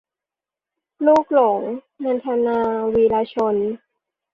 [1.07, 1.59] ลูกหลง-
[2.03, 2.59] นันทนา
[2.93, 3.55] วีระชน